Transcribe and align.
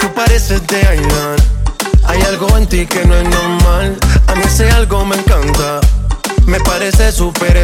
Tú 0.00 0.14
pareces 0.14 0.66
de 0.66 0.86
Hay 2.04 2.22
algo 2.22 2.56
en 2.56 2.66
ti 2.66 2.86
que 2.86 3.04
no 3.06 3.14
es 3.14 3.28
normal. 3.28 3.96
A 4.26 4.34
mí 4.34 4.42
algo 4.70 5.04
me 5.06 5.16
encanta. 5.16 5.80
Me 6.46 6.60
parece 6.60 7.12
súper 7.12 7.56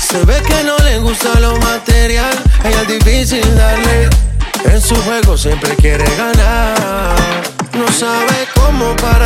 se 0.00 0.24
ve 0.24 0.42
que 0.46 0.64
no 0.64 0.78
le 0.78 0.98
gusta 1.00 1.38
lo 1.40 1.56
material. 1.58 2.32
Es 2.64 2.88
difícil 2.88 3.56
darle. 3.56 4.08
En 4.64 4.80
su 4.80 4.96
juego 5.02 5.36
siempre 5.36 5.76
quiere 5.76 6.04
ganar. 6.16 7.16
No 7.74 7.92
sabe 7.92 8.48
cómo 8.54 8.96
parar 8.96 9.19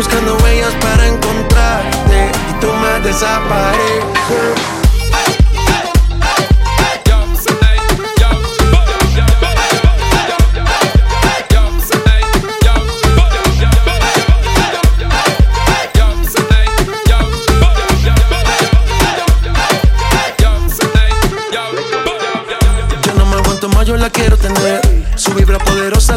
Buscando 0.00 0.34
huellas 0.38 0.72
para 0.80 1.06
encontrarte. 1.06 2.32
Y 2.48 2.52
tú 2.58 2.68
me 2.72 3.06
desapareces. 3.06 4.80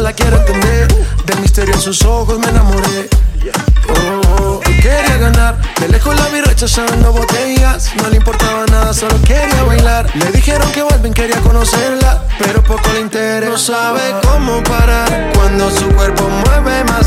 La 0.00 0.12
quiero 0.12 0.36
entender. 0.36 0.88
Del 1.24 1.40
misterio 1.40 1.72
en 1.72 1.80
sus 1.80 2.04
ojos 2.04 2.38
me 2.38 2.48
enamoré. 2.48 3.08
Oh, 3.88 4.60
quería 4.60 5.18
ganar. 5.18 5.56
De 5.80 5.88
lejos 5.88 6.14
la 6.16 6.28
vi 6.28 6.40
rechazando 6.40 7.12
botellas. 7.12 7.92
No 8.00 8.08
le 8.08 8.16
importaba 8.16 8.64
nada, 8.66 8.92
solo 8.92 9.20
quería 9.22 9.62
bailar. 9.64 10.10
Le 10.14 10.30
dijeron 10.32 10.70
que 10.72 10.82
vuelven, 10.82 11.12
quería 11.12 11.40
conocerla. 11.40 12.22
Pero 12.38 12.62
poco 12.62 12.92
le 12.94 13.00
interesa. 13.00 13.50
No 13.50 13.58
sabe 13.58 14.00
cómo 14.22 14.62
parar. 14.62 15.32
Cuando 15.34 15.70
su 15.70 15.88
cuerpo 15.88 16.28
mueve 16.28 16.84
más, 16.84 17.03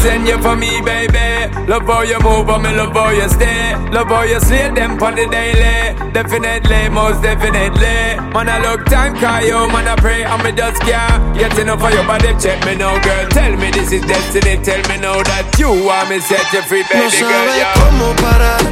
Send 0.00 0.26
you 0.26 0.40
for 0.40 0.56
me, 0.56 0.80
baby. 0.80 1.52
Love 1.68 1.86
how 1.86 2.02
you 2.02 2.18
move, 2.20 2.48
and 2.48 2.62
me 2.62 2.70
love 2.74 2.92
how 2.92 3.10
you 3.10 3.28
stay. 3.28 3.74
Love 3.90 4.08
how 4.08 4.22
you 4.22 4.40
slay 4.40 4.70
them 4.70 5.02
on 5.02 5.14
the 5.14 5.26
daily. 5.26 5.94
Definitely, 6.12 6.88
most 6.88 7.22
definitely. 7.22 8.18
Man, 8.32 8.48
I 8.48 8.58
look 8.58 8.86
time, 8.86 9.14
call 9.16 9.42
you, 9.42 9.54
oh, 9.54 9.68
man, 9.68 9.86
I 9.88 9.96
pray, 9.96 10.24
and 10.24 10.42
me 10.42 10.52
just 10.52 10.80
can't 10.82 11.36
get 11.36 11.56
enough 11.58 11.82
of 11.82 11.92
your 11.92 12.04
body. 12.04 12.34
Check 12.40 12.64
me 12.66 12.76
now, 12.76 12.98
girl. 13.02 13.28
Tell 13.28 13.56
me 13.56 13.70
this 13.70 13.92
is 13.92 14.02
destiny. 14.02 14.62
Tell 14.64 14.82
me 14.88 14.96
now 14.98 15.22
that 15.22 15.54
you 15.58 15.68
want 15.68 16.10
me 16.10 16.20
set 16.20 16.52
you 16.52 16.62
free, 16.62 16.82
baby 16.90 17.12
no 17.12 17.28
girl. 17.28 17.56
Yeah. 17.56 18.71